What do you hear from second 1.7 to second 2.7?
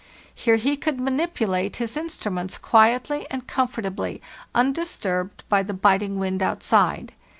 his instru ments